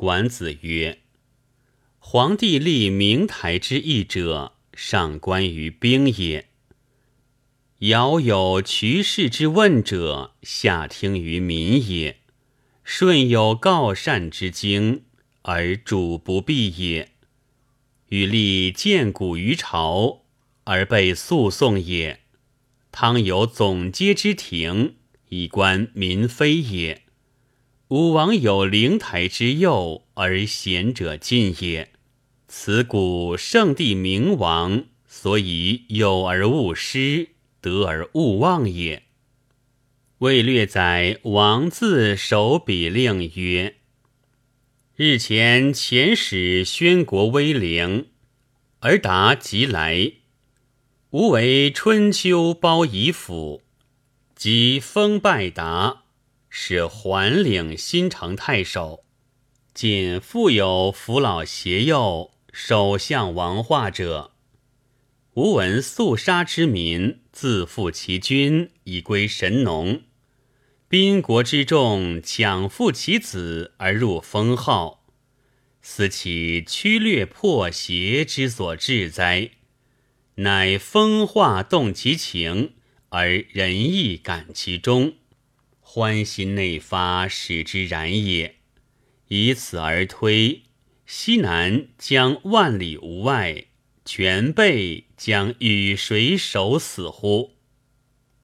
[0.00, 1.00] 管子曰
[2.00, 6.46] ：“皇帝立明台之义者，上观于兵也；
[7.80, 12.14] 尧有渠氏之问者，下听于民也；
[12.82, 15.02] 舜有告善之经，
[15.42, 17.08] 而主不避也；
[18.08, 20.22] 禹立建古于朝，
[20.64, 22.20] 而被诉讼也；
[22.90, 24.94] 汤有总阶之庭，
[25.28, 27.02] 以观民非也。”
[27.90, 31.90] 武王有灵台之右，而贤者进也。
[32.46, 39.02] 此古圣帝明王，所以有而勿失，得而勿忘也。
[40.18, 43.74] 魏略载王自守笔令曰
[44.94, 48.06] ：“日前遣使宣国威灵，
[48.78, 50.12] 而达即来。
[51.10, 53.62] 吾为春秋包夷府，
[54.36, 56.04] 即封拜达。”
[56.52, 59.04] 使桓领新城太守，
[59.72, 64.32] 仅复有扶老携幼、首相王化者。
[65.34, 70.02] 吾闻肃杀之民，自负其君，以归神农。
[70.88, 75.06] 宾国之众抢复其子而入封号，
[75.80, 79.52] 思其屈略破邪之所致哉？
[80.34, 82.72] 乃风化动其情，
[83.10, 85.14] 而仁义感其中。
[85.92, 88.54] 欢心内发，使之然也。
[89.26, 90.62] 以此而推，
[91.04, 93.64] 西南将万里无外，
[94.04, 97.56] 全备将与谁守死乎？